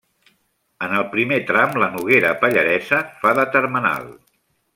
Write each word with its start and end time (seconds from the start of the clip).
En 0.85 0.95
el 0.99 1.03
primer 1.11 1.37
tram, 1.51 1.77
la 1.83 1.89
Noguera 1.97 2.33
Pallaresa 2.45 3.03
fa 3.23 3.35
de 3.41 3.47
termenal. 3.59 4.11